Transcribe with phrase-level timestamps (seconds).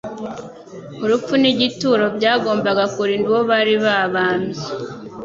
[1.03, 4.63] Urupfu n'igituro byagombaga kurinda uwo bari babambye.